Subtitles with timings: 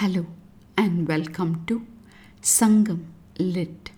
[0.00, 0.24] Hello
[0.78, 1.86] and welcome to
[2.40, 3.00] Sangam
[3.38, 3.90] Lit.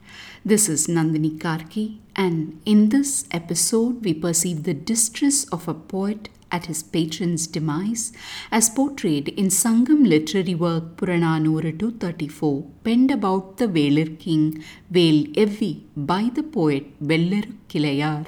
[0.44, 6.28] This is Nandini Karki, and in this episode, we perceive the distress of a poet
[6.50, 8.12] at his patron's demise,
[8.50, 15.82] as portrayed in Sangam literary work Puranaanooru 234, penned about the Velir king Vel Evvi
[15.96, 18.26] by the poet Vellaru Kilayar.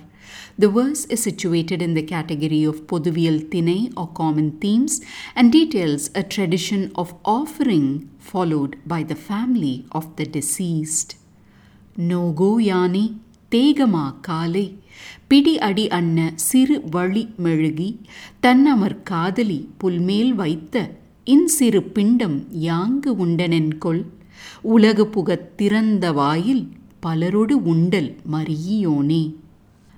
[0.59, 4.95] The verse is situated in the category of Poduviyal Tinai or common themes
[5.35, 7.89] and details a tradition of offering
[8.31, 11.13] followed by the family of the deceased.
[12.09, 13.05] நோகோ யானை
[13.53, 14.65] தேகமா காலை
[15.29, 16.19] பிடி அடி அண்ண
[16.49, 17.91] சிறு வழி மெழுகி
[18.43, 20.75] தன்னமர் காதலி புல்மேல் வைத்த
[21.27, 24.03] இன்சிறு பிண்டம் யாங்கு உண்டனென்கொள்
[24.75, 26.65] உலகு புகத் திறந்த வாயில்
[27.01, 29.23] பலரொடு உண்டல் மரியோனே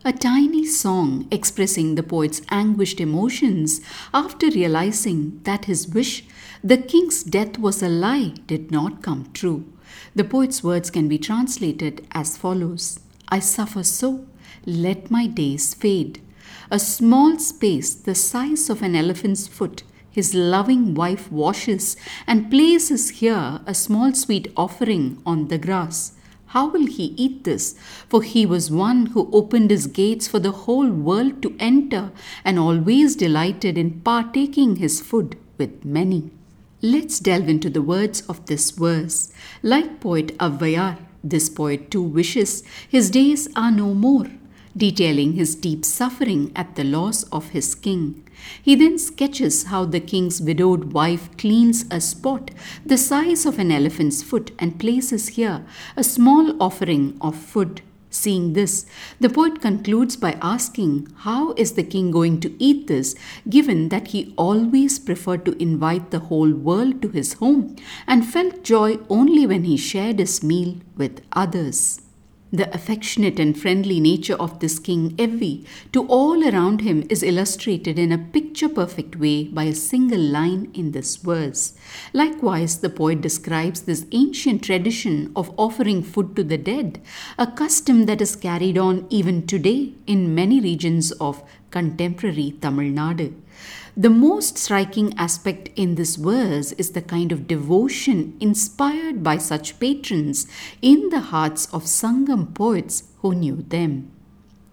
[0.07, 3.81] A tiny song expressing the poet's anguished emotions
[4.15, 6.25] after realizing that his wish,
[6.63, 9.65] the king's death was a lie, did not come true.
[10.15, 14.25] The poet's words can be translated as follows I suffer so,
[14.65, 16.23] let my days fade.
[16.71, 21.97] A small space the size of an elephant's foot his loving wife washes
[22.29, 26.13] and places here a small sweet offering on the grass.
[26.47, 27.75] How will he eat this?
[28.09, 32.13] For he was one who opened his gates for the whole world to enter
[32.45, 36.31] and always delighted in partaking his food with many.
[36.83, 39.33] Let's delve into the words of this verse.
[39.63, 44.27] Like poet Avvayar, this poet too wishes his days are no more,
[44.77, 48.23] detailing his deep suffering at the loss of his king.
[48.63, 52.51] He then sketches how the king's widowed wife cleans a spot
[52.85, 55.65] the size of an elephant's foot and places here
[55.97, 57.83] a small offering of food.
[58.09, 58.87] Seeing this,
[59.21, 63.15] the poet concludes by asking how is the king going to eat this,
[63.49, 67.77] given that he always preferred to invite the whole world to his home
[68.07, 72.06] and felt joy only when he shared his meal with others.
[72.57, 77.99] The affectionate and friendly nature of this King Evvi to all around him is illustrated
[77.99, 81.75] in a picture perfect way by a single line in this verse.
[82.15, 87.03] Likewise, the poet describes this ancient tradition of offering food to the dead,
[87.37, 93.35] a custom that is carried on even today in many regions of contemporary Tamil Nadu.
[93.99, 99.81] The most striking aspect in this verse is the kind of devotion inspired by such
[99.81, 100.47] patrons
[100.83, 104.11] in the hearts of Sangam poets who knew them.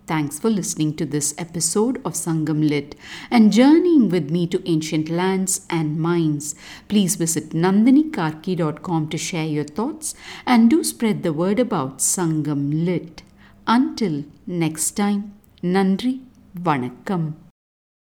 [0.07, 2.95] Thanks for listening to this episode of Sangam Lit
[3.31, 6.53] and journeying with me to ancient lands and minds.
[6.89, 13.23] Please visit nandinikarki.com to share your thoughts and do spread the word about Sangam Lit.
[13.65, 15.33] Until next time,
[15.63, 16.19] Nandri
[16.59, 17.42] Vanakkam.